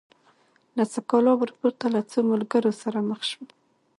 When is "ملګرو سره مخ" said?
2.31-3.21